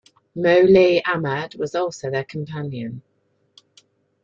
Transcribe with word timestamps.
Moulai 0.35 0.99
Ahmed 1.05 1.53
was 1.59 1.75
also 1.75 2.09
their 2.09 2.23
companion. 2.23 3.03